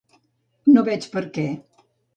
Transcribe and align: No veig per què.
No 0.77 0.85
veig 0.89 1.07
per 1.15 1.25
què. 1.37 1.47